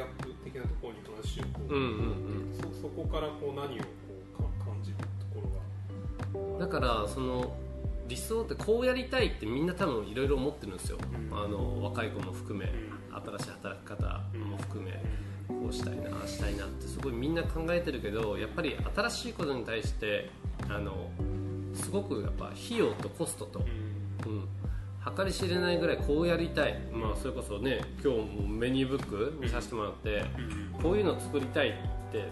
[0.00, 5.04] ギャップ的なところに話をこう、うんうんそそこからこう何をこうか感じると
[5.34, 5.42] こ
[6.34, 6.54] ろが。
[6.54, 7.54] うんだからその
[8.08, 10.98] 理想ってこうやりたいってみんな多分いろいろ思ってるんですよ、
[11.30, 11.38] うん。
[11.38, 12.70] あの若い子も含め、ん。
[13.38, 14.04] 新しい働き方
[14.38, 14.92] も含め、
[15.46, 20.30] こうしたいなああしたいなってすごいみんな考えてるけどやっぱり新しいことに対して
[20.68, 21.08] あの
[21.74, 23.60] すごくやっぱ費用とコストと、
[24.26, 24.32] うん。
[24.32, 24.48] うん、
[25.04, 30.24] 計り知れないぐらいこうやりたい、まあ、それこそね今日もメニューブック見させてもらって、
[30.74, 30.82] うん。
[30.82, 31.72] こういうの作りたいっ
[32.12, 32.28] て、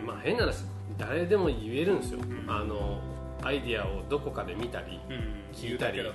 [0.00, 0.06] うん。
[0.06, 0.64] まあ、変な話
[0.98, 3.00] 誰でも言えるんですよ、あの
[3.42, 5.44] アイディアをどこかで見たり、うん。
[5.52, 6.12] 聞いたり言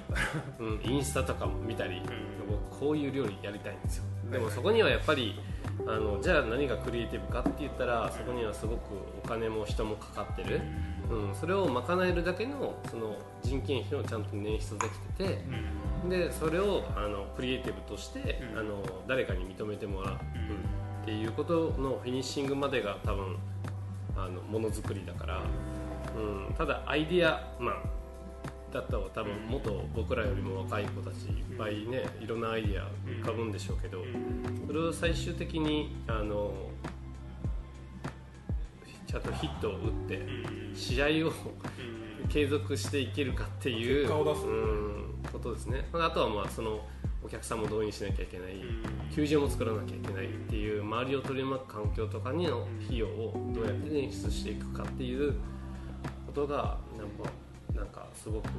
[0.60, 2.04] うん、インスタとかも見たり、ん。
[2.48, 4.04] 僕こういう料理やりたいんですよ。
[4.32, 4.54] でもはい。
[4.54, 5.40] そこにはやっぱり
[5.88, 8.82] あのじゃあ何がクリエイティブかって言ったらそこにはすごく
[9.24, 10.62] お金も人もかかってる、
[11.10, 15.40] うん、それを賄えるだけのその人件費をちゃんと捻出できてて
[16.10, 18.60] でそれをあのクリエイティブとして、うん。
[18.60, 20.18] あの誰かに認めてもらうっ
[21.06, 23.38] ていうことのフィニッシングまでが多分
[24.18, 25.42] あのものづくりだから、
[26.18, 27.76] うん、ただアイディアマン
[28.76, 32.90] だったら多分もっと僕らよりも若い子たちいっぱいねいろんなアイディア
[33.22, 34.04] 浮かぶんでしょうけど
[34.68, 36.54] それを最終的にあの
[39.08, 40.28] ちゃんとヒットを打って
[40.74, 41.32] 試合を
[42.28, 45.88] 継続していけるかっていうことですね。
[45.94, 46.86] あとはまあその
[47.24, 48.82] お客さんも動員しなきゃいけない、ん。
[49.16, 55.36] 球場も作らなきゃいけないっていう周りを取り巻く環境とかにの費用をどうやって捻出していくかっていう
[56.26, 57.32] ことがなんか
[57.76, 58.50] なんかすごく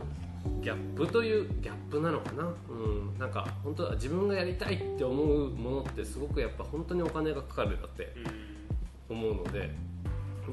[0.61, 8.13] ギャップというギャップなのかな、うん、なんか本当は自分がやりたいって思うものってすごくやっぱ本当にお金がかかるだって
[9.09, 9.71] 思うので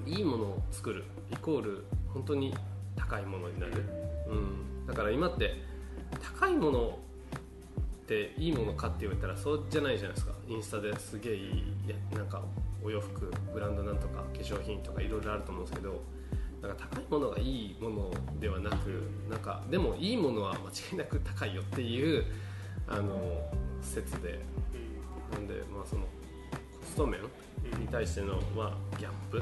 [0.07, 1.83] いいものを作るイコール
[2.13, 2.55] 本当に
[2.95, 3.83] 高いものになる、
[4.27, 5.55] うん、だから今って
[6.39, 6.99] 高いもの
[8.03, 10.33] っていいものかって言われたらそうじゃないじゃないですか。
[10.47, 11.63] インスタですげえいい
[12.15, 12.41] なんか
[12.83, 16.01] お洋服ブランドなんとか化粧品とかいろいろあると思うんですけど
[16.63, 20.61] なんか高いものがいいものではなくなんかでもいいものは間違
[20.93, 22.25] いなく高いよっていう
[22.87, 23.19] あの
[23.81, 24.39] 説で。
[25.33, 26.07] なんでまあそのコ
[26.85, 27.19] スト面
[27.79, 29.41] に対しての、まあ、ギャップ、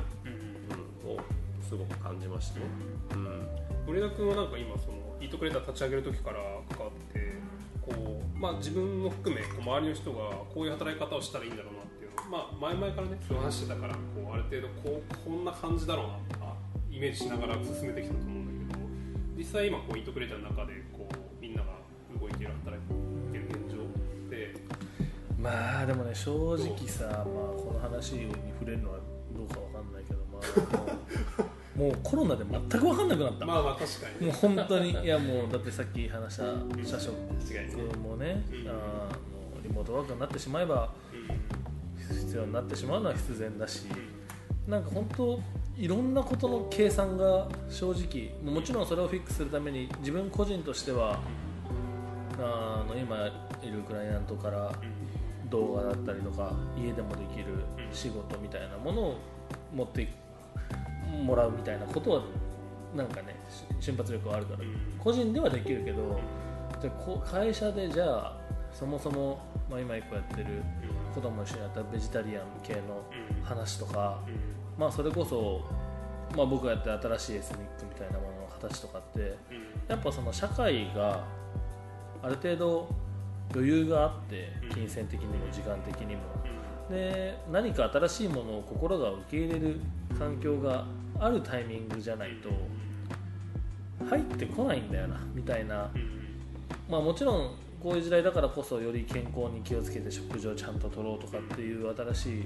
[1.06, 1.20] を
[1.68, 2.66] すごく感じましたね。
[3.14, 3.48] うん。
[3.88, 6.38] 森田君はなんか今そのイートクレーター立ち上げる時から
[6.70, 7.34] 関わって
[7.82, 10.18] こう、まあ、自分も含めこう周りの人が
[10.54, 14.00] こういう働き方をしたらいいんだろうなっていうの、まあ、前々からねそう話してたからこ
[14.32, 16.51] うある程度こうこんな感じだろうなとか
[17.02, 18.86] メージしながら進めてきたと思うんだけど
[19.36, 21.80] 実際今こうイートクレーターの中でこうみんなが
[22.20, 24.56] 動いている働いている現状で
[25.40, 29.00] まあでもね正直さ、まあ、この話に触れるのは
[29.36, 30.40] どうかわかんないけど、ま
[31.40, 34.32] あ、もうコロナで全く分かんなくなった、まあまあ確かにね。
[34.32, 37.14] もう本当にいやもうだってさっき話した社食
[37.98, 38.72] もね、うんも
[39.60, 40.94] うリモートワークになってしまえば
[41.98, 43.88] 必要になってしまうのは必然だし
[44.68, 45.40] なんか本当
[45.78, 51.20] いろんなことの計算が正直もちろんそれをフィックスするために自分個人としては
[52.40, 53.28] あの今
[53.64, 54.72] いるクライアントから
[55.50, 59.16] 動画だったりとか家でもできる仕事みたいなものを
[59.74, 60.08] 持って
[61.24, 62.24] もらうみたいなことは
[62.96, 63.36] なんかね
[63.80, 64.60] し瞬発力はあるから
[65.00, 66.20] 個人ではできるけど
[66.82, 66.92] じゃ
[67.26, 68.38] 会社でじゃあ
[68.74, 69.40] そもそも、
[69.70, 70.64] まあ、今一個やってる
[71.14, 73.04] 子供一緒にやったベジタリアン系の
[73.44, 74.20] 話とか、
[74.78, 75.62] まあ、それこそ、
[76.36, 79.36] まあ、僕がやってる新しいエスニックみたいなものの形とかって
[79.88, 81.24] やっぱその社会が
[82.24, 82.90] ある程度
[83.54, 86.22] 余裕があって金銭的にも時間的にも。
[86.90, 89.80] で何か新しいものを心が受け入れる
[90.20, 90.86] 環境が
[91.20, 92.50] あるタイミングじゃないと
[94.06, 95.90] 入ってこないんだよなみたいな、
[96.90, 102.46] まあ、もちろんこういう時代だからこそより健康に気をつけて食事をちゃんと取ろうとかっていう新しい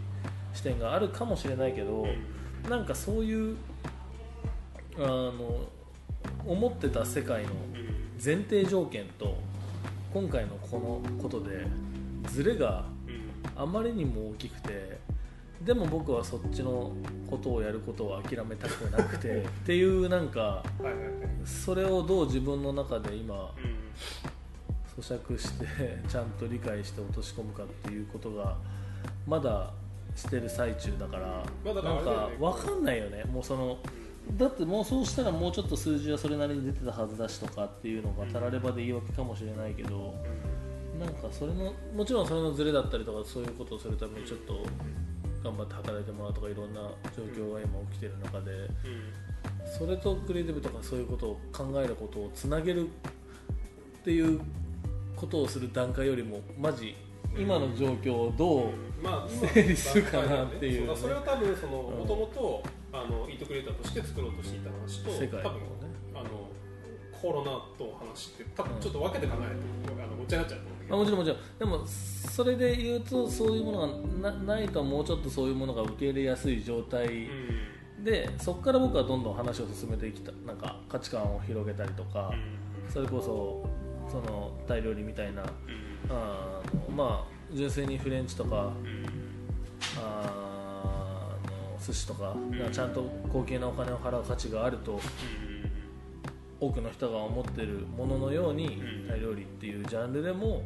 [0.55, 2.07] 視点があるかもしれないけど
[2.69, 3.57] なんかそういう
[4.97, 5.59] あの
[6.47, 7.49] 思ってた世界の
[8.23, 9.37] 前提条件と
[10.13, 11.67] 今回のこのことで
[12.31, 12.85] ズレが
[13.55, 14.97] あまりにも大きくて
[15.61, 16.93] でも僕はそっちの
[17.29, 20.63] ことをやることを諦めたくなくて っていうなんか
[21.43, 23.51] それをどう自分の中で今
[24.97, 25.65] 咀嚼して
[26.07, 28.55] ちゃんと理解して落とし込むかっていうことが
[29.27, 29.71] まだ
[30.15, 33.23] してる最中だから、まあだからなんか分かんないよね。
[33.25, 33.77] もうその
[34.37, 40.15] だってもうそうしたらもうちょっと数字はそれなりに出てたはずだしとかっていうのがたらればで言い訳かもしれないけど、
[40.99, 44.65] なんかそれのもちろんそれのズレだったりとかそういうことをするためにちょっと
[45.43, 46.81] 頑張って働いてもらうとかいろんな
[47.15, 48.51] 状況が今起きてる中で
[49.77, 52.89] それとクリエイティブとかそういうことを考えることをつなげるっ
[54.03, 54.41] ていう
[55.15, 56.95] ことをする段階よりもマジ
[57.37, 60.87] 今の状況をどうまあ、整理するかなっていう。
[60.87, 65.61] ねそそれは多分そのうんもともとあのイートクリエイターとして作ろうとしていた話と世界多分
[66.15, 66.49] あの
[67.11, 69.49] コロナと話って多分ちょっと分けて考えない
[69.97, 70.95] と、あのごっちゃになっちゃうと思うんだけど。
[70.95, 71.39] あもちろんもちろん。
[71.59, 73.79] でもそれで言うとそういうもの
[74.21, 77.29] がなないともうちょっとそういうものが受け入れやすい状態
[78.03, 82.31] でそこから僕はどんどん話を進めてきたなんか価値観を広げたりとか
[82.89, 83.67] それこそ
[84.11, 85.43] そのタイ料理みたいな
[86.09, 88.71] あのまあ純粋にフレンチとか
[89.97, 92.35] あの寿司とか
[92.71, 94.99] ちゃんと高級なお金を払う価値があると
[96.59, 99.07] 多くの人が思ってるもののようにうん。
[99.07, 100.63] タイ料理っていうジャンルでも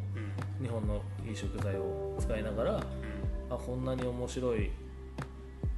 [0.62, 2.84] 日本のいい食材を使いながら
[3.50, 4.72] あこんなに面白い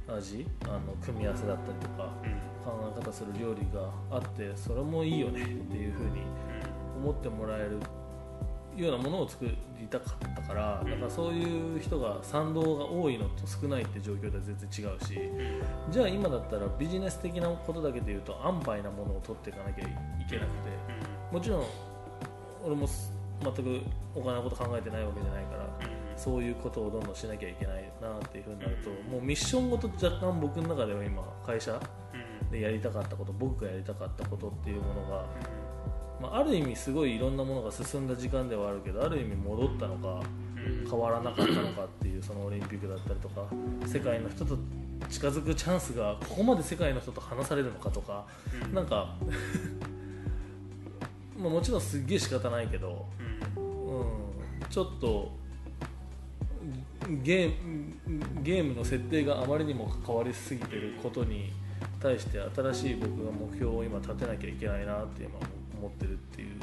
[0.08, 2.12] 味あの組み合わせだったりとか
[2.64, 6.22] 考え方する料理があってそれもいいよねっていう風に
[6.96, 7.78] 思ってもらえる
[8.76, 15.18] ようなものを作りたかったからだからそういう人が賛同が多いのと少ないって状況では全然違うし
[15.90, 19.86] じゃあ今だったらビジネス的なことだけで言うと安牌なものを取っていかなきゃい
[20.28, 20.70] けなくて
[21.30, 21.64] もちろん
[22.64, 23.80] 俺もす全く
[24.14, 25.68] お金のこと考えてないわけじゃないから
[26.16, 31.80] そういうことをどんどんしなきゃいけないなっていうふうになるともうミッションごと若干僕の中では今会社
[32.52, 35.24] でやりたかったこと僕がやりたかったことっていうものが、
[36.20, 40.22] まあ、ある意味すごいいろんなものが進んだ時間ではあるけどある意味戻ったのか
[40.88, 43.46] 変わらなかったのかっていうそのオリンピックだったりとか
[43.86, 44.56] 世界の人と
[45.08, 48.24] 近づくチャンスがここまで世界の人と話されるのかとか
[48.72, 49.16] なんか
[51.36, 53.06] まあもちろんすっげえ仕方ないけど、
[53.56, 55.32] うん、ちょっと
[57.22, 57.52] ゲー
[58.06, 61.52] ムゲームの設定があまりにも変わりすぎてることに
[62.00, 65.61] 対して新しい僕が目標を今立てなきゃいけないなって今思って
[66.00, 66.58] るっていう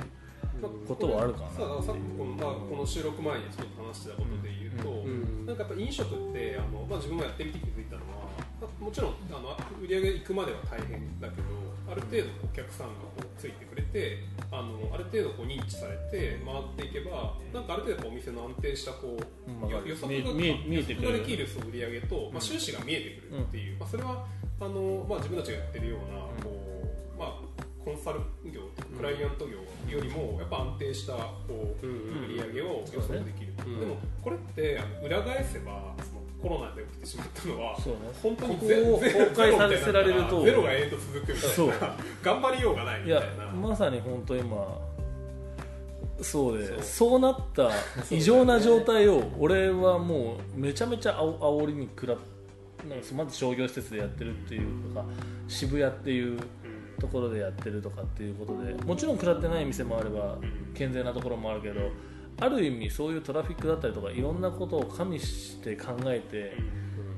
[0.87, 5.45] ことはあるかなさあさっきこの,、まあ、この収録前にちょっと話してたことで言うと、うん。
[5.45, 8.29] なんかやっぱ飲食ってあの、まあ、自分もやってみて気づいたのは、
[8.61, 11.47] まあもちろんあの売り上げ行くまでは大変だけど
[11.89, 14.19] ある程度お客さんがこうついてくれて
[14.51, 21.07] あのある程度こう認知されて回っていけばなんかある程度こうお店の安定したこう、うん予測が見え見えてくる。
[21.07, 24.25] 予測ができる売り上げと、まあ、収支が見えてくるっていう、まあ、それは
[24.59, 26.49] あの、まあ、自分たちがやってるようなこ
[27.15, 27.33] う、まあ、
[27.83, 28.19] コンサル
[28.51, 28.61] 業
[28.95, 29.57] クライアント業
[29.89, 33.79] よりもやっぱ安定したこううん売り上げを予測できる、うん。
[33.79, 37.83] でもこれって裏返せばそのコロナで起きてしまったのはね。
[38.21, 40.43] 本当にここゼを崩壊させられると。
[40.43, 41.95] ゼロが永遠と続くみたいな。
[42.21, 43.45] 頑張りようがないみたいな。
[43.45, 44.81] まさに本当今
[46.21, 46.81] そうでそう。
[46.81, 47.69] そうなった
[48.11, 52.17] 異常な状態を俺はもうめちゃめちゃあお煽りに食らっ
[52.87, 55.03] なんかまず商業施設でやってるっていうか
[55.47, 56.39] 渋谷っていう
[56.99, 60.37] ところでやってるとかっていうことでもちろん食らってない店もあれば
[60.73, 61.81] 健全なところもあるけど
[62.39, 66.53] ある意味そういうトラフィックだったりとかいろんなことを加味して考えて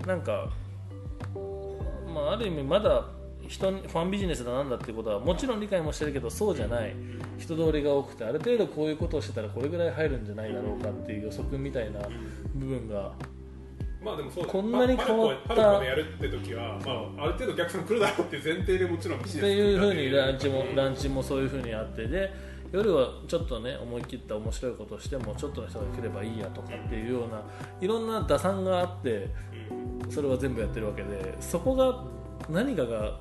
[0.07, 0.50] なんか、
[2.13, 3.06] まあ、ある意味まだ
[3.48, 6.95] 人にファンビジネスだなんだっていうことはもちろん理解もしてるけどそうじゃない。
[7.42, 12.00] 人通りが多くてある程度こういうことをしてたらこれぐらい入るんじゃないだろうかっていう予測みたいな
[12.56, 13.13] 部分が
[14.03, 15.80] まあでもそうだこんなに変わった。
[15.80, 22.33] でやるって時は、まあ、ある程度お客さん来るだろうっていう前提でもちろんビジっネスていうふうにランチもンランチもそういうふうにあってで
[22.71, 27.42] 夜はちょっとね思い切った面白いことをしてもちょっとの人が来ればいいやとかっていうような
[27.80, 29.30] いろんな打算があって
[30.09, 32.04] それは全部やってるわけでそこが
[32.49, 33.19] 何かが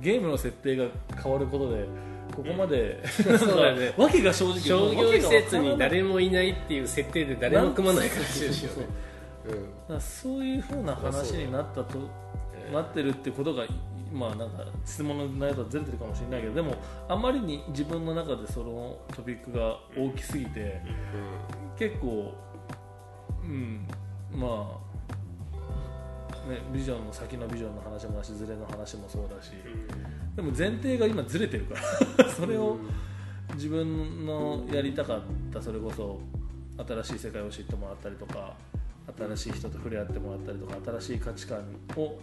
[0.00, 0.86] ゲームの設定が
[1.20, 1.86] 変わることで
[2.30, 3.92] ここまで、なんかそうだね。
[3.96, 8.88] わけが正直商業施設に誰もいないっていう設定で誰も組まないからそうそうそうね
[9.46, 9.58] だか
[9.94, 11.98] らそういうふうな話になったと、
[12.72, 13.64] なってるってことが
[14.12, 16.74] まあなんか質問の内容とはずれてるかもしれないけどでも
[17.08, 20.80] あまりに自分の中でそのトピックが大きすぎて
[21.78, 22.34] 結構
[23.42, 23.86] うん
[24.32, 29.52] まあねビジョンの先のビジョンの話もだしズレの話もそうだし
[30.36, 31.74] でも前提が今ずれてるか
[32.22, 32.78] らそれを
[33.54, 35.20] 自分のやりたかっ
[35.52, 36.20] たそれこそ
[37.04, 38.54] 新しい世界を知ってもらったりとか
[39.16, 41.58] 新しい人と触れ合ってもらったりとか新しい価値観
[41.96, 42.18] を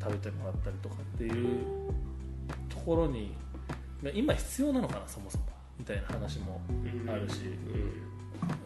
[0.00, 1.58] 食べてもらったりとかっていう
[2.68, 3.34] ところに
[4.02, 5.44] まあ今必要なのかなそもそも
[5.78, 6.60] みたいな話も
[7.08, 7.36] あるし、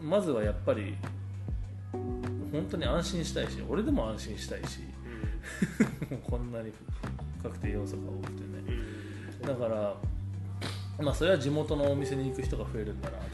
[0.03, 0.97] まずはやっぱり
[1.93, 4.81] 本当に安心したいし俺でも安心したいし
[6.29, 6.73] こんなに
[7.39, 8.55] 不確定要素が多くてね。
[9.47, 9.97] だから
[11.01, 13.29] まあそれは地元のお店に行く人が増えるんだなとか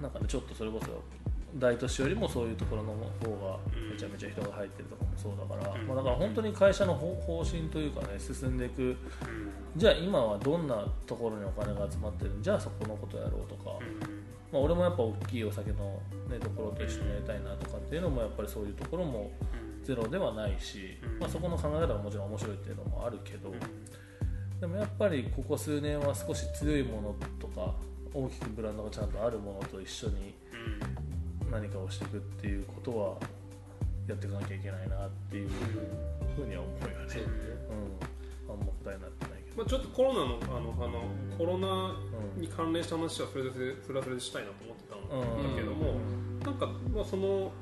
[0.00, 1.02] なんかねちょっとそれこそ
[1.58, 2.98] 大都市よりもそういうところの方
[3.46, 3.90] がうん。
[3.90, 5.86] めちゃめちゃ人が入ってるとかもそうだから、うん。
[5.86, 8.96] まあ、だから本当に会社の方方針というかね進んでいく。
[9.76, 13.78] じゃあ今はどんなところにお金が集まってるじゃあそこのことやろうとか、
[14.52, 19.30] まあ、俺もやっぱ大きいお酒の、ね、ところと一緒にやりたいなとかっていうのもやっぱりそういうところも
[19.82, 21.18] ゼロではないし、うん。
[21.20, 23.52] まあ、そこの考え方はもちろん面白いっていうのもあるけど、
[24.60, 27.74] でもやっぱりここ数年は少し強いものとか
[28.14, 30.34] 大きくブランドがちゃんとあるものと一緒に
[31.52, 33.14] 何かをしていくっていうことは
[34.08, 35.50] やっていかなきゃいけないなっていう
[36.34, 37.12] ふうには思うよね。
[37.12, 39.56] そううん、あんま答えになってないけど。
[39.58, 41.04] まあ、ちょっとコロナのあのあの
[41.36, 41.94] コロナ
[42.36, 43.50] うんに関連した話はそれで
[43.84, 45.94] それはそれでしたいなと思ってたんうんだけども、
[46.42, 47.52] なんか、まあ、その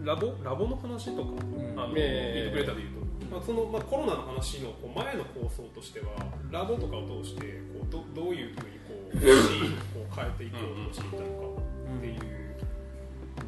[0.00, 6.06] ラボラボの話とか、んあのええ言ってくれたで言うと、まあそのまあ、コロナの話のこう前の構想としては
[6.50, 11.62] ラボとかを通してこうどどういうふうにこう シーンをこう変えていこうとしていたのか
[11.98, 12.47] っていう。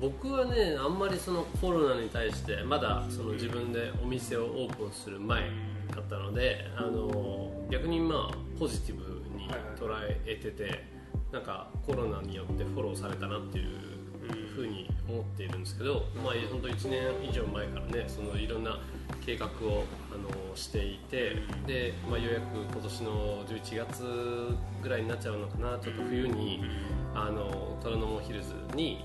[0.01, 5.43] 僕はねあんまりそのコロナに対してまだその自分でお店をオープンする前
[5.95, 9.03] だったのであの逆にまあポジティブ
[9.37, 9.91] に捉
[10.27, 10.85] えてて
[11.31, 13.91] なんかコロナによってフォローされたなっていう
[14.55, 18.79] ふうに思っているんですけど、まあ、本当1年以上前からねそのいろんな
[19.25, 24.03] 計画をあのしていてで、まあ、ようやく今年の11月
[24.83, 26.63] ぐらいになっちゃうのかなちょっと冬に
[27.15, 29.05] あの虎ノ門ヒルズに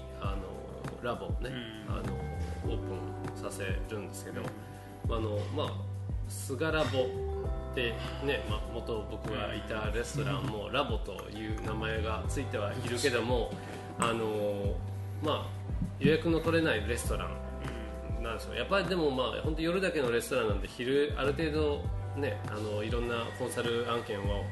[1.06, 1.50] ラボをね、
[1.88, 1.96] うん。
[1.96, 2.02] あの
[2.66, 4.42] オープンさせるんですけど、
[5.08, 5.72] あのまあ
[6.28, 7.08] スガラボ
[7.76, 7.94] で
[8.24, 13.52] ね、まあ、元僕がいたレストランもラボという名前がついてはいるけども
[14.00, 14.76] あの
[15.24, 15.48] まあ
[16.00, 18.56] 予約の取れないレストランなんですよ。
[18.56, 21.84] やっぱりでもまあ本当夜だけのレストランなんで昼ある程度
[22.16, 24.44] ねあのいろんなコンサル案件を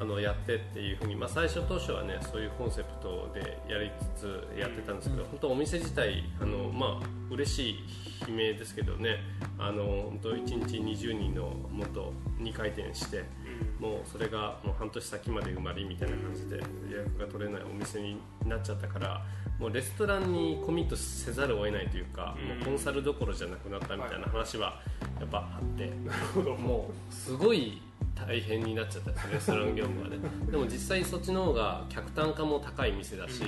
[0.00, 7.74] あのやってっていうふうに、まあ、最初当初はねそういうコンセプトでやりつつやってたんですけど、本当お店自体あのまあ嬉しい
[8.28, 9.18] 悲鳴ですけどね
[9.58, 13.24] あの本当1日20人のもと2回転して
[13.78, 19.24] もうそれがもう半年先まで埋まりみたいな感じで予約が取れないお店になっちゃったから
[19.62, 22.58] もうレストランにコミットせざるを得ないというか、うん。
[22.58, 24.80] もうコンサルどころじゃなくなったみたいな話は
[25.20, 25.86] やっぱあって。
[26.04, 26.56] なるほど。
[26.56, 27.80] もうすごい
[28.14, 29.10] 大変になっちゃった。
[29.10, 30.16] んですよレストラン業務はね。
[30.50, 33.42] でも実際そっちの方が客単価も高い店だし、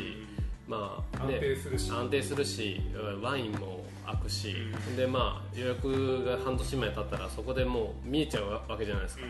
[0.66, 1.90] まあ、ね、安定するし。
[1.90, 2.80] 安定するし
[3.23, 4.54] ワインも開くし、
[4.97, 9.25] でまあ予約が半年前経ったらそこでもう見えちゃうわけじゃないですか、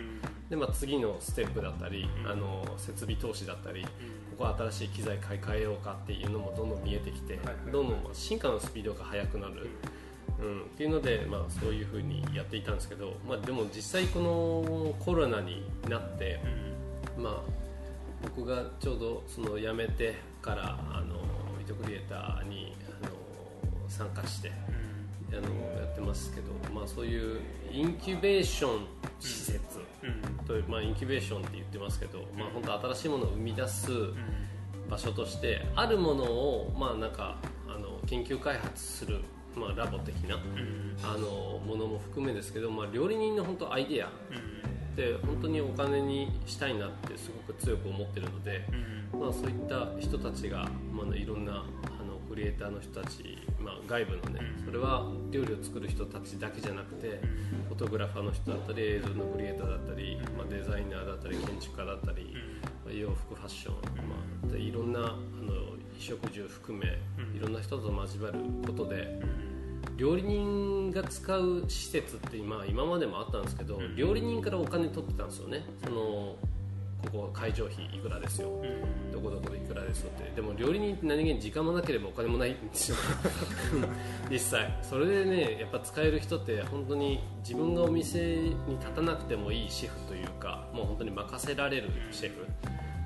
[0.50, 3.88] でまあ、次のステップだったり、あの設備投資だったり、こ
[4.38, 7.38] こは新しい機材買い替えようかっていうのもどんどん見えてきて、
[7.70, 9.68] どんどんまあ進化のスピードが速くなる、
[10.40, 16.40] うん、っていうので、まあ、そういうふうにやっていたんですけど、まあ、でも実際このコロナになって、
[17.18, 17.36] まあ、
[18.22, 21.16] 僕がちょうどその辞めてからあの
[21.60, 24.52] イトクリエイターにあの参加して
[25.30, 25.42] あの
[25.80, 27.40] やってますけど、まあ、そういう
[27.72, 28.86] インキュベーション
[29.20, 29.80] 施設
[30.46, 33.90] という、まあ、インキュベーションって言ってますけど、まあ、本当新しいものを生み出す
[34.88, 39.20] 場所としてあるものを、まあ、なんかあの研究開発する、
[39.56, 40.38] まあ、ラボ的な、
[41.02, 44.10] あのものも含めですけど、まあ、料理人の本当アイデア。
[44.96, 48.64] で本当にお金にしたいなってすごく強く思ってるので、
[49.12, 51.56] まあ、そういった人たちが、まあ、いろんなあ
[52.04, 57.20] のクリエイターの人たち、まあ、外部のねそれは料理を作る人たちだけじゃなくて
[57.68, 63.74] フォトグラファーの人だったり映像のクリエイターだったり、まあ、デザイナーだったり建築家だったり、まあ洋服ファッション、
[64.08, 64.14] ま
[64.44, 66.86] あ、でいろんなあの衣食住含め
[67.36, 69.20] いろんな人と交わることで。
[69.96, 75.64] 料理人が使う施設って今今までもあったんですけど、料理人からお金取ってたんですよね。
[75.84, 76.36] その
[77.06, 78.50] ここ会場費いくらですよ、
[79.12, 80.30] どこどこでいくらですよって。
[80.34, 82.96] でも料理人って何気に時間もなければお金もないんですよ
[84.30, 84.78] 実際。
[84.82, 92.46] それでねやっぱ使える人って本当に自分がお店に立たなくてもいいシェフというかもう本当に任せられるシェフ。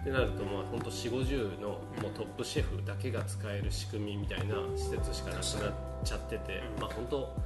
[0.00, 5.74] ってなるとまあ本当4 5 0のもうトップシェフだけが使える仕組みみたいな施設しかなくなっ
[6.04, 7.36] ちゃってて、まあ本当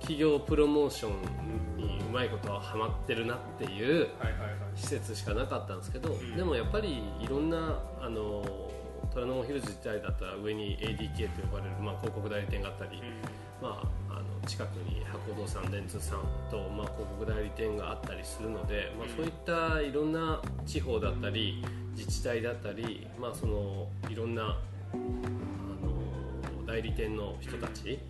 [0.00, 4.08] 企業プロモーションにうまいことはハマってるなっていう
[4.74, 8.44] 施設しかなかったんですけど、でもやっぱりいろんなあの
[9.14, 13.00] 虎ノ門ヒルズ自体だったら上に ADK と呼ばれる、まあ、広告代理店があったり、
[13.62, 16.20] まあ、あの近くに博報堂さん電通さん
[16.50, 21.64] と、まあ、広告代理店があったりするので、まあ、そういったいろんな地方だったり
[21.96, 28.00] 自治体だったり、まあ、そのいろんなあの代理店の人たち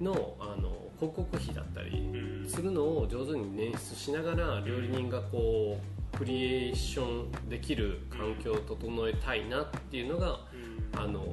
[0.00, 5.78] のあの広告費だったりするのを上手に捻出しながら料理人がこ
[6.12, 10.40] うクリエーションできる環境を整えたいなっていうのが
[10.96, 11.24] あの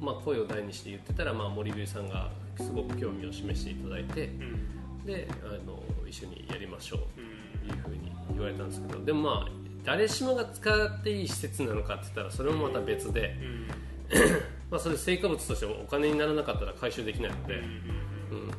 [0.00, 5.04] まあ、声を大にして言ってたら、まあ、森ビさんがすごく興味を示していただいてうん。
[5.04, 9.48] であの一緒にやりましょううんというふうに言われたんですけどでもまあ
[9.84, 13.66] 誰しもが使っていい施設なのかって言ったらそれもまた別で、うん
[14.70, 17.54] まあ、それ成果物としてお金にならなかったら回収できないので。
[17.54, 18.50] うんうん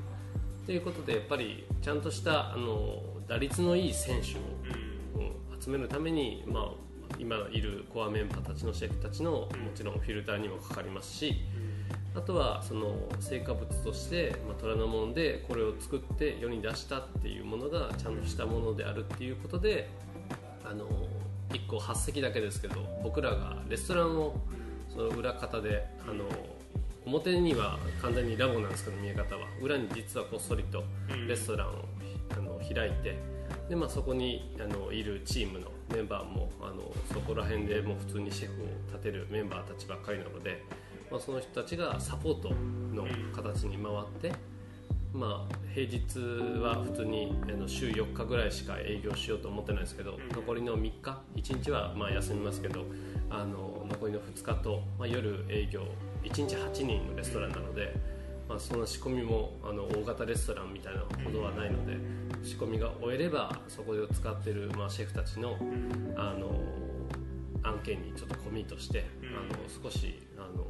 [0.66, 4.42] ということでやっぱりちゃんとしたあの打率のいい選手を、
[5.18, 11.36] うんうん集めるために、まあ、今いるコアメンバーたちのシェフたちのもちろんフィルターにもかかりますし
[12.16, 19.88] あとはその成果物として、まあ、虎ノ門でこれを作って世に出したっていうものがちゃんとしたものであるっていうことで
[20.66, 20.88] あの
[21.50, 24.34] 1個8席だけですけど僕らがレストランを
[24.94, 26.26] その裏方であの
[27.06, 29.48] 表には完全にラボなんですけど見え方は。
[29.62, 30.84] 裏に実はこっそりと
[31.28, 31.72] レストランを
[32.32, 33.18] あの開いて
[33.70, 40.64] で、まあ、そこにあのいるチームのメンバーもあのそこら辺でもう普通にシェフを立てるメンバーたちばっかりなので、
[41.10, 42.50] まあ、その人たちがサポート
[42.94, 44.34] の形に回って、
[45.14, 46.20] まあ、平日
[46.62, 52.86] は普通にあの週4日ぐらいしか営業しようと思ってないですけど残りの3日1日はまあ休みますけど
[53.32, 55.84] あの残りの2日と、まあ、夜営業
[56.24, 57.96] 1日8人のレストランなので、
[58.48, 61.98] まあ、その仕込みもあの大型レストランみたいなほどはないので
[62.44, 65.58] 仕込みが終えればそこで使っている、まあ、シェフたちの
[66.16, 66.52] あの
[67.64, 70.66] 案件にちょっとコミットして、あの少しあの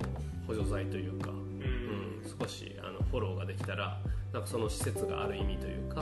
[0.46, 4.02] 補助剤というか、うん、少しあのフォローができたら
[4.34, 6.02] なんかその施設がある意味というか、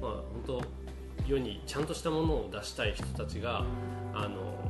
[0.00, 0.62] まあ、本当
[1.26, 3.64] 世にちゃんとしたものを出したい人たちが
[4.14, 4.69] あの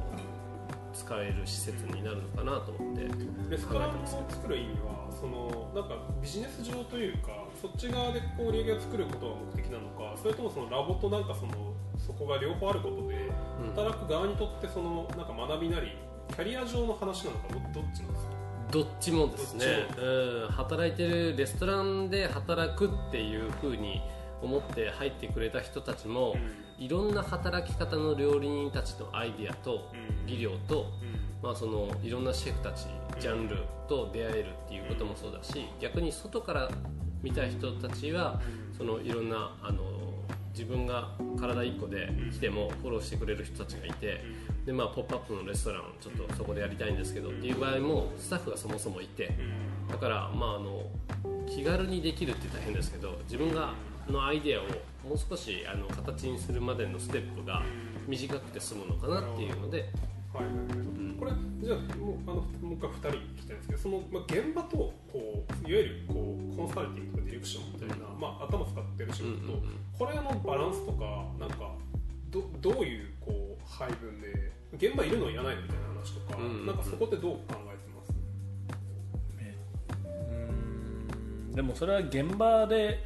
[1.01, 3.09] 使える施設になるのかなと思って。
[3.51, 7.29] レストランを作る意味はそのなんかビジネス上というか
[7.61, 13.17] そっち側でこう利益を作ることが目的なのかそれともそのラボとなんかそのそこが両方あることで
[13.61, 13.75] うん。
[13.75, 15.93] 働く側にとってそのなんか学びなり
[16.29, 18.33] キャリア上の話なのかどどっちなんですか？
[18.71, 19.67] どっちもですね。
[19.99, 20.53] うん。
[20.53, 24.01] 働いてるレストランで働くっていうふうに
[24.43, 26.37] 思って入ってくれた人たちも、
[26.81, 30.27] いろんな働き方の料理人たちのアイディアとうん。
[30.27, 31.21] 技量と、うん。
[31.43, 32.87] まあ、そのいろんなシェフたち
[33.19, 33.57] ジャンル
[33.89, 36.71] と出会えるっていうこともそうだし逆に外から
[37.23, 38.41] 見た人たちは
[38.77, 39.83] そのいろんなあの
[40.53, 44.23] 自分が体1個で来てもフォローしてくれる人たちがいて
[44.67, 49.31] で、まあ、ポップアップのレストランちょっとそこでやりたいんですけどっていう場合もスタッフがそもそもいて
[49.91, 50.83] だから、まあ、あの
[51.49, 53.75] 気軽にできるって言ったら変ですけど自分が
[54.09, 54.65] のアイデアを
[55.09, 57.63] もう少しあの形にするまでのステップが
[58.07, 59.91] 短くて済むのかなっていうので。
[60.33, 60.79] はいはいはい。
[60.79, 61.17] ん。
[61.19, 69.77] これじゃあもうあのもう一回2人聞きたいんですけどその、まあ、現場とこういわゆるこうコンサルティングとかディレクションみたいな、まあ、頭使ってる仕事と、うんうんうん。
[69.99, 71.75] これのバランスとかなんか
[72.31, 76.67] どどういうこう配分で現場いるのいらないのみたいな話とか、うんうんうん。
[76.67, 77.59] なんかそこってどう考えて
[77.93, 78.15] ます？
[81.49, 81.53] うん。
[81.57, 83.03] でもそれは現場で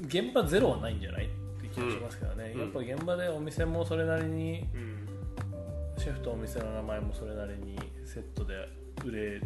[0.00, 1.26] 現場ゼロはないんじゃない？
[1.26, 1.28] っ
[1.60, 2.60] て気がしますけどね、うん。
[2.60, 5.08] やっぱ現場でお店もそれなりにうん。
[5.96, 8.54] シェフとお店の名前もそれなりにセットで
[9.04, 9.40] 売れ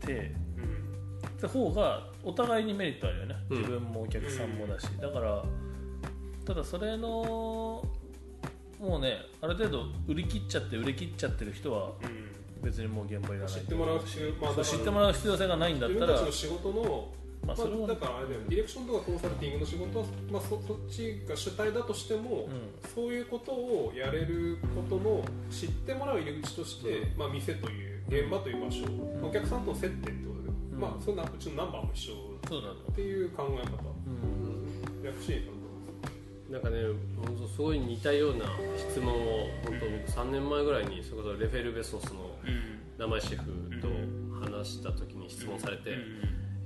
[0.00, 1.28] てうん。
[1.28, 3.58] って方がお互いにメリットあるよね、うん。
[3.58, 5.44] 自分もお客さんもだし、だから
[6.46, 7.84] ただそれの
[8.80, 12.34] もうねある程度売り切っちゃって売れ切っちゃってる人はうん。
[12.62, 13.52] 別にもう現場いらない。
[13.52, 17.08] 知ってもらう必要、まあ、そう知ってもらう必要性がないんだっ自たら分たちの仕事の
[17.46, 28.84] まあそれはまあ、だからあれだよねディレクションとかコンサルティングの仕事は、まあ、そそっちが主体だとしても、うそういうことをやれることの知ってもらう入り口として、まあ、店という現場という場所、
[29.22, 30.80] お客さんとの接点ってことで、うん。
[30.80, 32.14] まあ、そんなうちのナンバーも一緒
[32.92, 33.72] っていう考え方。
[34.06, 34.64] うん。
[36.50, 36.82] なんかね、
[37.16, 38.44] 本当すごい似たような
[38.76, 42.36] 質問を本当僕3年前ぐらいにそれこそレフェル・ベソスの
[42.98, 43.88] 名前シェフと
[44.44, 45.96] 話した時に質問されて、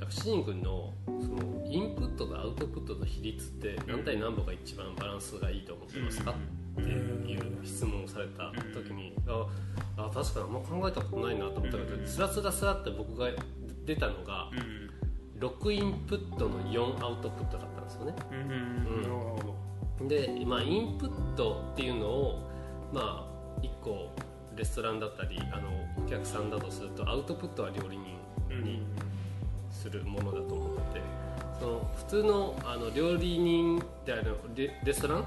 [0.00, 6.34] 薬師人君のそのインプットとアウトプットの比率って何対何歩が一番バランスがいいと思ってますか？
[6.78, 9.46] っていう質問をされた時にあ
[9.96, 13.30] あ確かにあんま考えたことないなと思ったけどスラスラスラって僕が
[13.84, 14.50] 出たのが
[15.40, 18.14] 6インプットの4アウトプットだったんですよね。
[18.32, 18.34] う
[20.04, 22.48] んで、まあ、インプットっていうのを、
[22.92, 23.26] ま
[23.58, 24.12] あ、1個
[24.54, 25.68] レストランだったりあの
[26.04, 28.04] お客さんだとするとアウトプットは料理人
[28.64, 28.86] に
[29.78, 31.00] するものだと思ってて
[31.60, 35.24] その普通のあの料理人であるレレストラン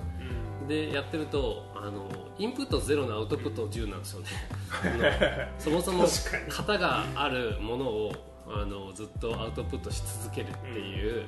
[0.67, 4.27] でやってるとあのインプットゼロのアウトプット10なんですよね。
[5.59, 6.05] そもそも
[6.49, 8.11] 型があるものを
[8.47, 11.23] あのずっとアウトプットし続けるっていう、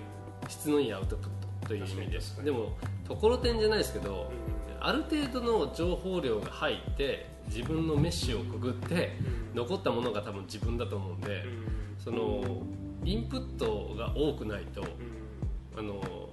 [0.48, 1.30] 質のいいアウトプッ
[1.62, 1.96] トという意味で。
[1.96, 2.46] 確かに確かに。
[2.46, 4.32] でもところてんじゃないですけど、
[4.80, 9.18] ある程度の情報量が入って自分のメッシュをくぐって
[9.54, 11.46] 残ったものが多分自分だと思うんで
[11.98, 12.44] その
[13.06, 14.84] インプットが多くないと
[15.78, 16.30] あの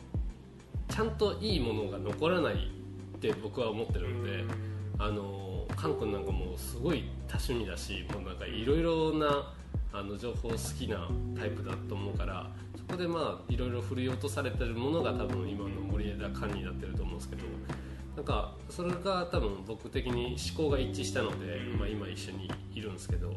[0.88, 4.44] ちゃんといいものが残らないって僕は思ってるので
[4.98, 9.52] あのカン君なんかもうすごい多趣味だしもうなんかいろいろな
[9.92, 17.42] あの情報好きなタイプだと思うからそこでまあいろいろ振り落とされてるものが多分今の森枝勘になってると思うんですけど
[18.16, 23.34] なんかそれが多分僕的に思考が一致したので、まあ、今一緒にいるんですけど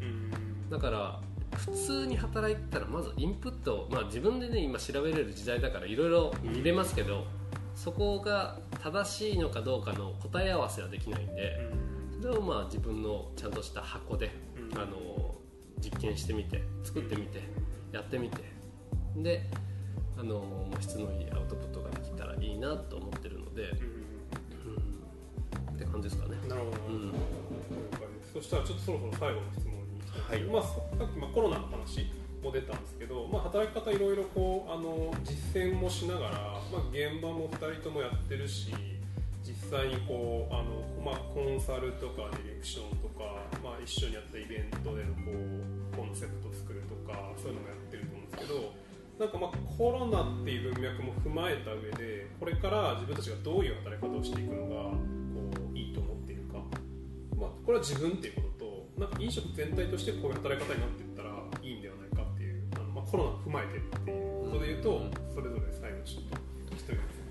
[0.69, 1.22] だから
[1.55, 7.25] 普通に働いてたらまずインプットまあ自分でね今調べれる時代だからいろいろ見れますけど
[7.75, 11.69] そこが正しいのかどうかの答え合わせはできないんで
[12.21, 14.31] それをまあ自分のちゃんとした箱で
[14.75, 15.35] あの
[15.79, 17.41] 実験してみて作ってみて
[17.91, 18.43] やってみて
[19.17, 19.49] で
[20.17, 26.37] あの質のいいアウトプットができたらいいなと思ってるので、うん、って感じですかね。
[26.47, 27.13] なるほど、うん。
[28.33, 30.43] そしたらちょっとそろそろ最後の質問にはい。
[30.43, 30.63] まあ、
[30.97, 32.06] さっきまコロナの話
[32.43, 36.32] も出たんですけど、まあ、働き方いろいろこうあの実践もしながら、
[36.71, 38.73] まあ、現場も2人ともやってるし
[39.43, 48.84] 実際にこうあの、まあ、コンサルとかディレクションとか、まあ、一緒にやったイベントでのこうコンセプト作るとかそういうのもやってると思うんですけど
[49.19, 54.97] なんかまコロナっていう文脈も踏まえた上でこれから自分たちがどういう働き方をしていくのがこ
[55.73, 56.60] ういいと思っているか、
[57.38, 58.52] まあ、これは自分っていうことと
[58.97, 61.29] なんか飲食全体としてこういう働き方になっていったら
[61.62, 65.01] いいんではないかっていうあの、まあ、コロナを踏まえてっていうことで言うと、
[65.34, 67.23] それぞれ最後ちょっと一人ずつ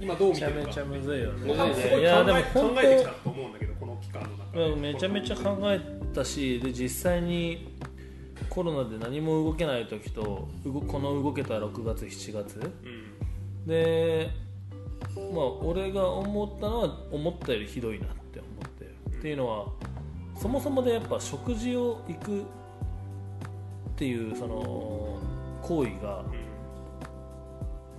[0.00, 5.80] 今どう見てるかめちゃめちゃむずいよねいやでもえ考本えてきたと思うんだけどこの期間の中で当めちゃめちゃ考え
[6.12, 7.76] たしで実際に
[8.50, 14.30] コロナで何も動けない時と動この動けた6月7月うんで
[15.16, 19.66] まあ俺が思ったのは思ったよりひどいなって思ってるっていうのは
[20.36, 22.44] そもそもでやっぱ食事を行くっ
[23.96, 25.18] ていうその
[25.62, 26.22] 行為が、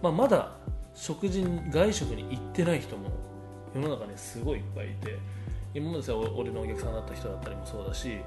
[0.01, 0.51] まあ、まだ
[0.93, 3.09] 食事に外食に行ってない人も
[3.73, 5.17] 世の中にすごいいっぱいいて
[5.73, 8.17] 今までさ俺のお客さんだった人だったりもそうだし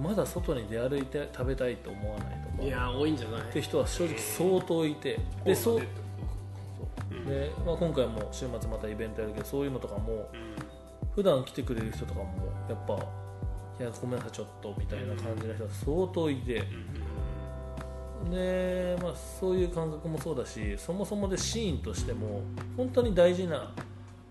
[0.00, 3.40] まだ外に出歩いて食べたいと思わないとかいや多いんじゃない？
[3.40, 5.80] って人は正直相当いてでそう
[7.26, 10.48] で、まあ、今回も週末またイベントやるけどそういうのとかもうん。
[11.14, 12.26] 普段来てくれる人とかも
[12.68, 13.04] やっぱ
[13.78, 16.62] 「いやごめんなさいちょっと」みたいな感じの人が相当いて。
[18.30, 22.42] で、まあ、そういう感覚もそうだしそもそもでシーンとしても
[22.76, 23.72] 本当に大事な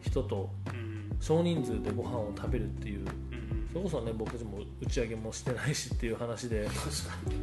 [0.01, 0.97] 人とうん。
[1.19, 6.67] 少人数でご飯を食べるっていううんそれこそね僕たちも打ち上げもしてないしっていう話で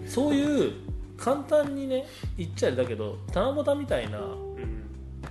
[0.06, 0.72] そういう
[1.16, 2.04] 簡単にね
[2.36, 4.84] 言っちゃあれだけど七夕みたいなうん。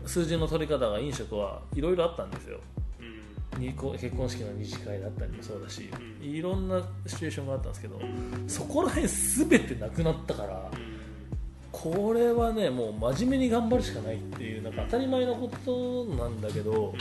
[0.05, 2.59] 数字の取り方が飲食はいろいろあったんですよ
[3.59, 5.89] 結婚式の二次会だったりもそうだし、
[6.21, 6.27] うん。
[6.27, 8.49] いろんなシチュエーションがあったんですけど、うん。
[8.49, 10.93] そこら辺全てなくなったから、うん
[11.73, 16.93] これはねもう真面目に頑張るしかないっていうなんか当たり前のことなんだけど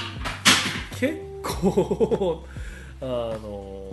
[0.99, 2.43] 結構
[3.01, 3.93] あの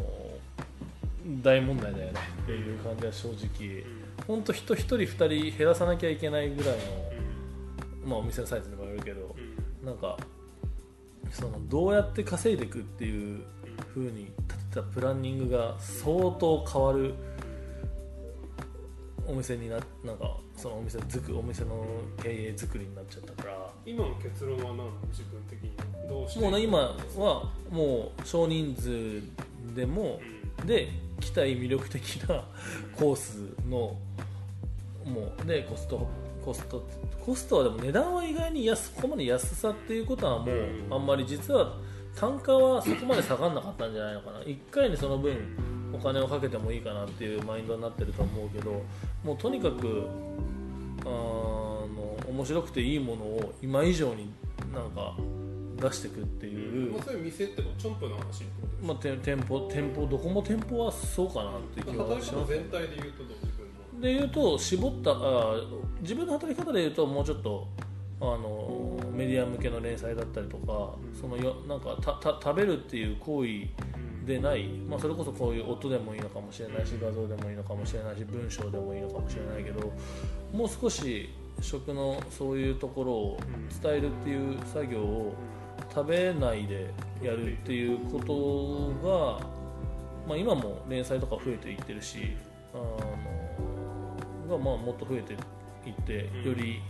[1.44, 3.84] 大問題だよねっていう感じは正直。
[4.26, 6.80] 本当人一人二人減らさなきゃいけないぐらいの、
[8.06, 9.36] まあ、お店のサイズにもよるけど
[9.84, 10.18] なんか
[11.32, 13.42] そのどうやって稼いでいくっていう
[13.94, 17.14] 風に立てたプランニングが相当変わる
[19.28, 21.86] お店にななんかそのお店づくお店の
[22.22, 23.70] 経営作りになっちゃったから。
[23.86, 25.72] 今の結論は何なの自分的に
[26.08, 26.78] どうしてもうね今
[27.18, 29.22] はもう少人数
[29.74, 30.20] でも
[30.66, 30.90] で
[31.20, 32.44] 来たい魅力的な
[32.96, 33.38] コース
[33.68, 33.98] の
[35.06, 36.08] もうでコスト
[36.50, 36.84] コスト
[37.24, 40.94] コストはでも値段は意外に安そこまで安さっていうことはもううん。
[40.94, 41.78] あんまり実は
[42.16, 44.40] 単価はそこまで下がらなかったんじゃないのかな。
[44.40, 45.38] 1回にその分
[45.94, 48.82] お金をかけてもいいかなっていうマインドになってると思うけど
[49.24, 50.08] もうとにかく
[51.02, 54.32] あの面白くていいものを今以上に
[54.74, 55.16] なんか
[55.78, 58.44] 出していくっていう、まあ、そういう店ってチョンプの話
[58.82, 63.36] まあ、て店舗店舗どこも店舗はそうかなっていう気は働きします方全体で言うとど
[64.00, 65.16] うで言うと絞ったあ
[66.02, 67.68] 自分の働き方で言うともうちょっと
[68.22, 73.68] あのメディア向けの連載だったりとか、そのよなんかたた食べるっていう行為
[74.26, 79.92] でない、まあ、それこそこういう音でもいいのかもしれないし画像でもいいのかもしれないし文章でもいいのかもしれないけど
[80.54, 81.30] もう少し
[81.62, 83.40] 食のそういうところを
[83.82, 85.34] 伝えるっていう作業を
[85.94, 89.48] 食べないでやるっていうことが、
[90.28, 92.34] まあ、今も連載とか増えていってるし
[92.74, 92.78] あ
[94.48, 95.59] のがまあもっと増えていって
[96.44, 96.82] より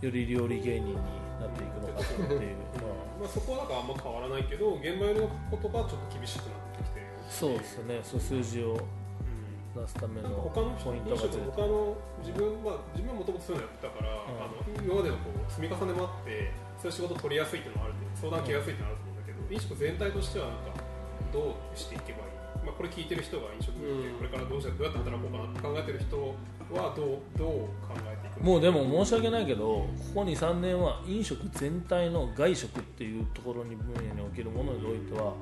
[0.00, 0.94] より料理芸人に
[1.40, 3.20] なっていくのかっていうまあ。
[3.20, 8.00] まあ、そこはなんかあんま変わらないけど現場よりのことがちょっと厳しくなってきてるそうですね。
[8.02, 9.82] そう数字をうん。
[9.82, 14.20] 出すための他の人ポイントがずれて他の自分は自分はもともとそういうのやってたから、ん。
[14.40, 20.84] あの今までのこう積み重ねもあってそういう仕事取りやすいっていうのはある相談受けやすいっていうのはあると思うんだけど、飲食全体としてはなんか
[21.32, 24.20] どうしていけばいい、まあ、これ聞いてる人が飲食業でうん。
[24.20, 26.36] これからどうしてどうやって働こうかなって考えてる人
[26.76, 35.34] はどうどう考えもうでも申し訳ないけどここ23年は飲食全体の外食っていうところに分野におけるものにおいては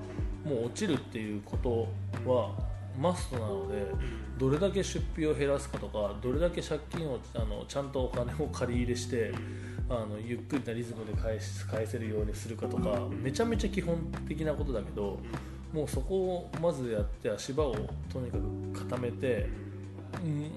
[0.44, 1.88] もう落ちるっていうこと
[2.28, 2.52] は
[2.98, 3.87] マストなので
[4.38, 9.33] どれだけ出費を減らすかとかどれだけ借金をあのちゃんとお金を借り入れして
[9.88, 15.18] あのゆっくりなリズムで返し返せるようにするかとかめちゃめちゃ基本的なことだけど
[15.72, 17.74] もうそこをまずやって足場を
[18.12, 18.38] とにか
[18.72, 19.48] く固めて、
[20.24, 20.50] うん、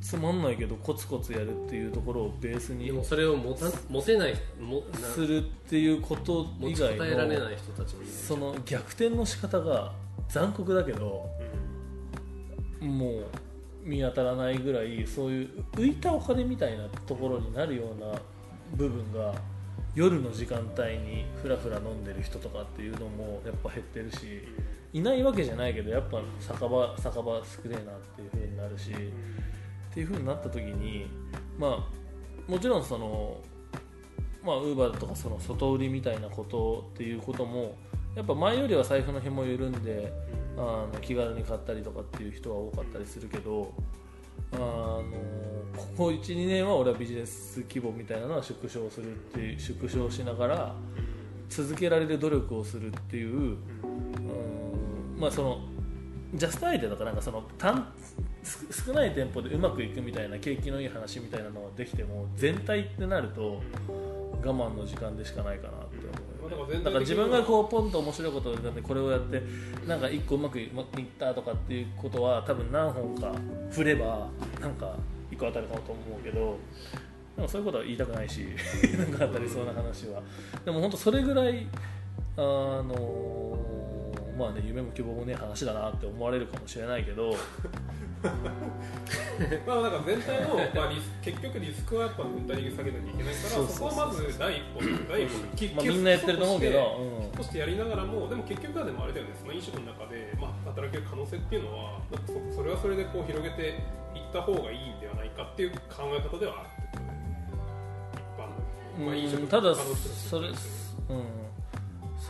[0.00, 8.10] つまんないけどコツコツやるっていうところをベースにでもそれを持た持てないもなするっていうこと持ち以外こたえられのない人たちもいる。
[8.10, 9.92] その逆転の仕方が
[10.28, 11.28] 残酷だけど
[12.80, 13.26] もう
[13.82, 18.18] 見当たらないぐらいそういう浮いたお金みたいなところになるような
[18.74, 19.34] 部分が
[19.94, 24.42] 夜の時間帯にふらふら飲んでる人とかっていうのもやっぱ減ってるし
[24.92, 28.92] いないわけじゃないけどやっぱ酒場酒場少ねえなっていう風になるし
[29.94, 31.06] っていう風になった時に
[31.56, 31.86] ま
[32.48, 33.40] あもちろんその
[34.42, 37.76] まあウーバーとかその外売りみたいなことっていうことも
[38.16, 40.12] やっぱ前よりは財布の紐緩んで
[40.56, 43.72] あの気軽に買ったりとかっていう人は多かったりするけど
[44.54, 45.04] あの
[45.76, 50.74] ここ12年は俺はビジネス規模みたいなのは縮小するっていう縮小しながら
[51.48, 53.58] 続けられる努力をするっていううん。
[55.16, 55.60] まあその
[56.34, 57.92] ジャストアイデアとかなんかその単
[58.42, 66.68] 少少ない店舗でうまくいくみたいな景気のいい話みたいなのができても全体ってなると我慢の時間でしかないかなって思う。
[66.68, 69.42] まあだから自分がこうポンと面白いことをこれをやって
[69.86, 70.70] なんか一個うまくいっ
[71.18, 73.32] たとかっていうことは多分何本か
[73.70, 74.28] 振れば
[74.60, 74.94] なんか
[75.30, 76.58] 一個当たるかもと思うけど
[77.36, 78.46] でもそういうことは言いたくないし
[78.98, 80.22] なんか当たりそうな話は
[80.64, 81.66] でも本当それぐらい
[82.36, 83.53] あの
[84.38, 87.34] まあね夢も希望もねえ話だなって思われるかもしれないけど。
[88.24, 94.80] まあなんか全体の、まあ、リス結局リスクはやっぱ分体に下げなきゃいけないからそこはまず第一歩。
[95.10, 99.32] 第一歩きまあみんなやってると思うけど、としてやりながらもでも結局はでもあれだよね。
[99.38, 103.80] その飲食の中で、まあ、働ける可能性っていうのはなんかそそれはそれでこう広げて
[104.14, 107.24] いった方がいいんではないかっていう考え方ではあるってことで
[108.14, 110.54] 一般の、まあ、飲食の人たちそれ、うん、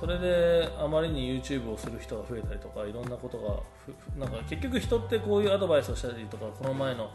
[0.01, 7.11] それであまりに YouTube をする人が増えたりとかいろんなことがふなんか結局人ってこういうアドバイスをしたりとかこの前の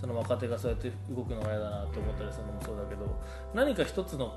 [0.00, 3.20] その若手がそうやって動くのが嫌だなと思ったりするのもそうだけど
[3.54, 4.34] 何か一つの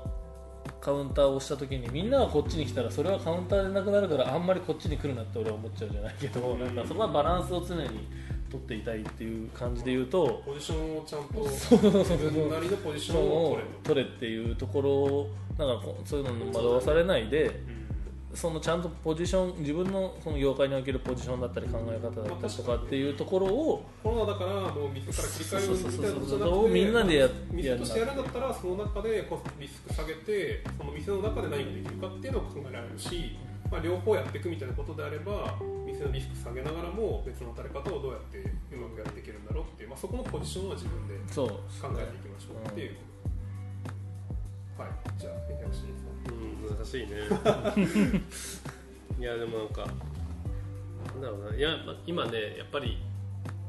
[0.80, 8.08] カウンターをした時にみんながこっちに来たらそれはカウンターでなくなるからあんまりこっちに来るなって俺は思っちゃうじゃないけどなんかそこはバランスを常に
[8.50, 12.18] 取っていたいっていう感じで言うとポジションをちゃんとそうそうそうそう。
[12.18, 15.28] 自分なりのポジションをを取れっていうところを
[15.58, 17.60] なんかそういうのに惑わされないで
[18.36, 33.36] そのちゃんとポジション自分のその業界におけるポジションだったり考え方だったりとかっていうところをコロナだからもう店から切り替えるみたいなことじゃなくてそうそうそうそうみんなでや店としてやるんだったらその中でコストリスク下げてその店の中で何ができるかっていうのを考えられるし、
[33.72, 38.38] まあ、両方やっていくみたいなことであれば店のリスク下げながらも別の働き方をどうやって
[38.76, 42.96] うまくやっていけるんだろうっていう、まあ、そこのポジションは自分でそう考えていきましょうっていう、
[44.78, 46.10] はいじゃあ返却していいですか？
[46.30, 48.22] うん難しいね。
[49.18, 51.56] いやでもなんかなんだろうな。
[51.56, 52.98] いやま今ねやっぱり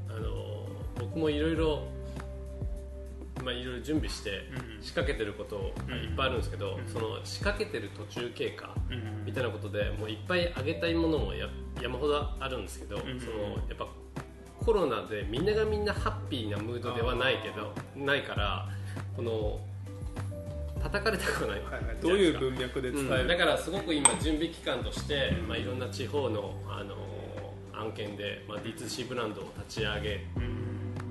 [0.10, 0.68] あの
[1.00, 1.88] 僕もいろいろ
[3.44, 4.42] まあいろいろ準備して
[4.82, 8.76] 仕掛けてることがいっぱいあるんですけど、その仕掛けてる途中経過
[9.26, 11.48] みたいなことでもういっぱいあげたいものもや
[11.82, 13.16] 山ほどあるんですけど、そのや
[13.74, 13.88] っぱ
[14.60, 18.68] コロナでみんながみんなハッピーなムードではないけどないから
[19.16, 19.62] この
[20.78, 21.62] 叩かれたくはない。
[21.62, 23.28] はいはい、どういう文脈で伝える、うん。
[23.28, 26.96] だからすごく今準備期間として、まあ、いろんな地方の、あの
[27.80, 30.26] 案件で、まあ、D2C ブランドを立ち上げ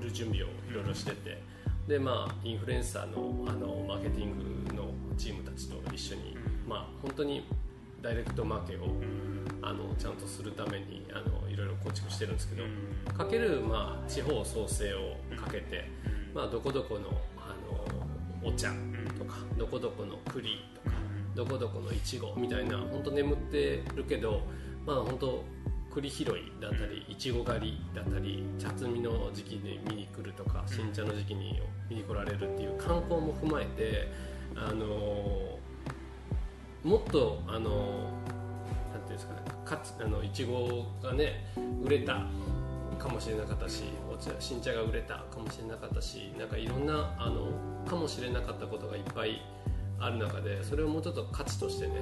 [0.01, 1.41] る準備をいろいろしてて
[1.87, 7.47] で、まあ、インフルエンサーのあのマーケティングのチームたちと一緒に、まあ、本当に
[8.01, 8.87] ダイレクトマーケを
[9.61, 12.63] あのちゃんとするためにあのいろいろ構築してるんですけど
[13.17, 15.89] かける、まあ、地方創生をかけて、
[16.33, 17.55] まあ、どこどこのあ
[18.43, 18.75] のお茶と
[19.27, 20.95] かどこどこの栗とか
[21.35, 24.41] どこどこのいちごみたいな本当眠ってるけど
[24.85, 25.43] まあ本当
[25.93, 26.27] 栗拾い
[26.61, 31.59] だったりいちご狩りだったり茶摘みの時期に見に来るとか新茶の時期に
[31.89, 34.07] 見に来られるっていう観光も踏まえて
[34.55, 35.57] あの
[36.83, 37.59] もっとあの
[38.93, 41.51] なんていうんですかねかつあのいちごがね
[41.83, 42.25] 売れた
[42.99, 43.83] かもしれなかったし
[44.19, 47.51] お茶新茶が売れたかもしれなかったしなんかいろんなあの
[47.87, 49.41] かもしれなかったことがいっぱい
[49.99, 51.93] ある中でそれをもうちょっと価値としてね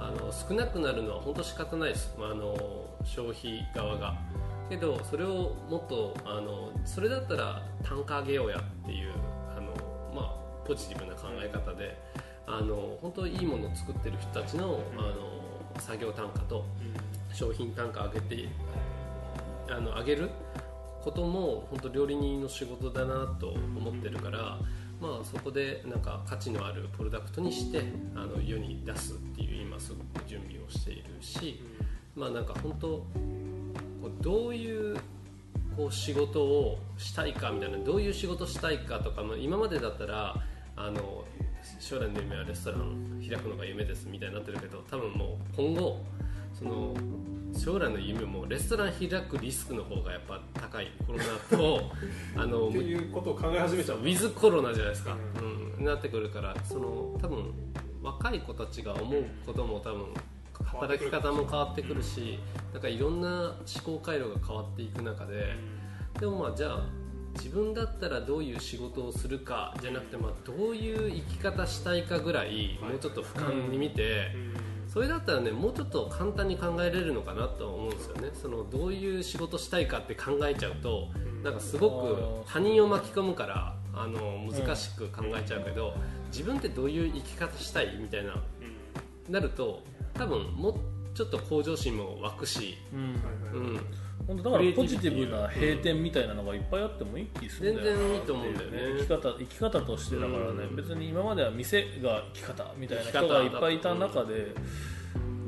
[0.00, 2.54] あの少なくなるのは本当仕方ないです、まあ、あの
[3.04, 4.16] 消費側が
[4.68, 9.12] けどそれをもっとあのそれだったら単価上げようやっていう
[9.56, 9.72] あの、
[10.14, 11.96] まあ、ポジティブな考え方で
[12.46, 15.46] あの本当いいものを作ってる人たちのあの
[15.80, 16.64] 作業単価と
[17.32, 18.48] 商品単価上げて
[19.68, 20.30] あの上げる
[21.06, 24.58] ことも本当料理人の仕事だなと思ってるから、
[25.00, 27.84] まあ、そこでなんか価値のあるプロダクトにして
[28.16, 31.62] あの世に出すっていう今すごく準備をしているし、
[32.16, 33.06] まあなんか本当
[34.20, 34.96] どういう
[35.76, 40.34] こう仕事をしたいかみたいなどういう仕事したいかとか、まあ、今までだったら
[40.74, 41.24] あの
[41.78, 46.00] 将来の夢はレストラン開くのが夢ですみたいになってるけど多分もう今後
[46.58, 46.94] その
[47.56, 51.90] 将来の夢もレストラン開くリスクの方がやっぱ高いコロナと
[52.36, 53.98] あのっていうことを考え始めちゃう。
[53.98, 55.16] ウィズコロナじゃないですか、
[55.78, 55.84] うん。
[55.84, 57.52] なってくるからその多分
[58.02, 60.06] 若い子たちが思うことも多分
[60.64, 62.38] 働き方も変わってくるし
[62.72, 65.54] なんかいろんな思考回路が変わっていく中で
[66.18, 66.86] でもまあじゃあ
[67.34, 74.30] 自分だったらどういう仕事をするかじゃなくてまあどういう生き方したいかぐらいもうちょっと俯瞰に見て
[74.96, 78.30] それだったらねもうちょっと簡単に考えれるのかなと思うんですよね。
[78.32, 81.08] そのどういう仕事したいかって考えちゃうと
[81.44, 85.92] なんかすごく他人を巻き込むからあの難しく考えちゃうけど
[86.28, 88.42] 自分ってどういう生き方したいみたいな
[89.28, 89.82] なると
[90.14, 90.74] 多分もう
[91.14, 93.00] ちょっと向上心も湧くし、うん。
[93.52, 93.80] うん、
[94.26, 98.78] 本当だからポジティブな閉店みたいなのがいっぱいあってもいい気するんだよな全然いいと思うんだよね。
[98.98, 100.76] 生き方生き方としてだからね、うん。
[100.76, 104.54] 別に今までは店が生き方みたいな人がいっぱいいた中で、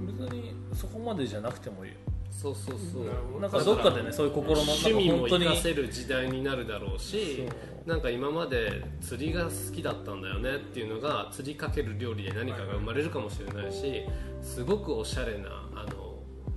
[0.06, 1.92] 別にそこまでじゃなくてもいい。
[2.30, 3.40] そうそうそう。
[3.40, 7.48] なんかどっかでねそういう心の趣味も本当に活かせる時代になるだろうし
[7.84, 14.04] なんか今まで釣りが好きだったんだよねっていうのが釣りかける料理で何かが生まれるかもしれないし
[14.42, 16.07] すごくおしゃれなあの、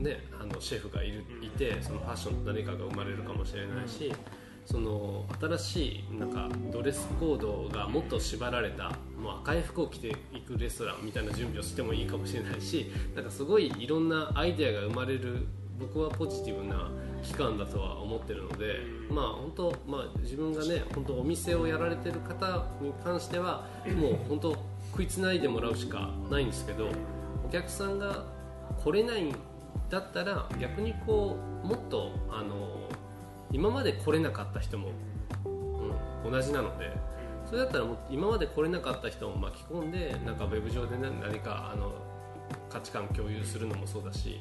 [0.02, 4.14] ね、あのシェフがいるいてそのファッションと何かが生まれるかもしれないし。
[4.64, 15.48] その新しいなんかドレスコードがもっと縛られたもう赤い服を着ていくレストランみたいな準備をしてもいいかもしれないしなんかすごいいろんなアイデアが生まれる
[15.80, 16.92] 僕はポジティブな
[17.24, 23.68] 期間だとは思ってるので、まあ本当、まあ、自分がね本当お店をやられてる方に関しては
[24.00, 24.56] もう本当
[24.92, 26.90] 食いつないでもらうしかないんですけど
[27.46, 28.26] お客さんが
[28.84, 29.36] 来れないん
[29.90, 32.90] だったら逆にこうもっとあの
[33.52, 34.92] 今まで来れなかった人も、
[35.46, 36.92] うん、同じなので
[37.46, 41.92] それだったらもう今まで来れなかった人も巻き込んでなんかウェブ上で、何かあの
[42.70, 44.40] 価値観共有するのもそうだし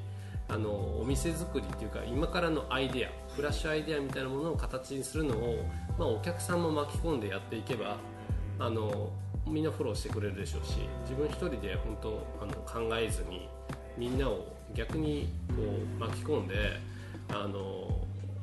[0.48, 5.64] あのお店作りっていうか今からのアイデアフラッシュアイデアみたいなものを形にするのを、
[5.98, 7.96] まあ、お客さんも巻き込んでやっていけば
[8.58, 9.10] あの
[9.46, 13.48] みんなフォローしてくれるでしょうし自分一人で本当あの考えずに
[13.96, 15.54] みんなを逆にこ
[15.98, 16.54] う巻き込んで
[17.28, 18.00] あの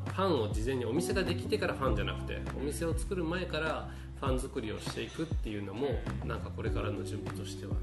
[0.08, 5.90] ファンを事前にお店ができてからファンじゃなくてお店を作る前からファン作りをしていくっていうのも
[6.26, 7.74] なんかこれからの準備としては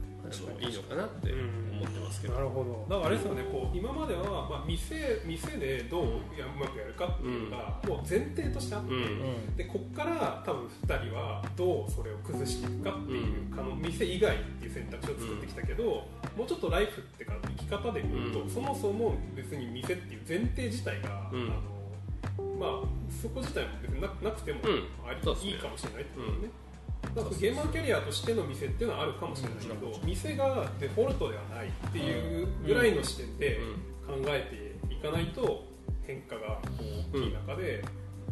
[0.60, 2.34] いいのかなって思ってますけど。
[2.34, 2.86] なるほど。
[2.88, 6.04] だからあれですよねこう今までは、まあ、店店でどう
[6.38, 9.00] やうまくやるかっていうのが、もう前提としてあって、うん。
[9.00, 9.04] う
[9.52, 9.56] ん。
[9.56, 13.56] でこっから多分2人はどうそれを崩していくかっていう、うん。
[13.56, 18.50] 可能店以外っていう選択肢を作ってきたけど、もうちょっとライフってか生き方で見ると、うん。
[18.50, 21.42] そもそも別に店っていう前提自体が、うん。
[21.42, 22.70] あのまあ
[23.10, 25.08] そこ自体も別にななくても、うん。
[25.08, 25.52] ありそうですね。
[25.52, 26.50] いいかもしれないってことね。
[27.14, 33.60] だからゲーマーキャリアとしての店っていうのはあるかもしれないけど、店がデフォルトではないっていうぐらいの視点で
[34.06, 35.64] 考えていかないと
[36.06, 36.58] 変化が
[37.12, 37.84] 大きい中で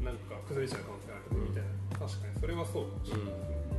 [0.02, 1.68] なんか崩れちゃう可能性があるみたいな。
[1.92, 3.71] 確かにそれはそうかもしれないですね、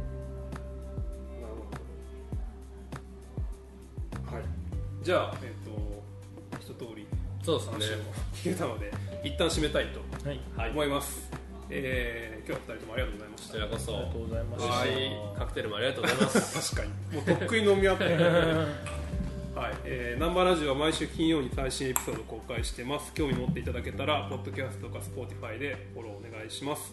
[5.03, 6.03] じゃあえっ、と
[6.59, 7.05] 一通り
[7.43, 7.73] そうですね。
[7.73, 7.97] 話を
[8.33, 8.91] 聞けたので
[9.23, 9.99] 一旦締めたいと
[10.57, 10.69] はい。
[10.71, 11.29] 思います、
[11.69, 13.47] えー今日は二人ともありがとうございました。
[13.47, 13.95] こちらこそ。
[13.95, 15.37] ありがとうございましたはい。
[15.39, 16.73] カクテルもありがとうございます。
[16.75, 17.15] 確かに。
[17.15, 18.15] もうとっくに飲み合ってる。
[19.55, 23.13] はい、えー、ナンバーラジオは毎週金曜に最新エピソードを公開してます。
[23.13, 26.91] 興味持っていただけたらポッドキャストとか Spotify でフォローお願いします。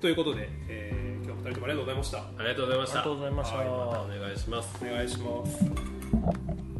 [0.00, 2.18] ということで、えー、今日は二人ともありがとうございました。
[2.18, 3.00] ありがとうございました。
[3.00, 3.56] ありがとうございました。
[3.56, 3.66] はい。
[3.66, 4.84] またお願いします。
[4.84, 6.71] お願いします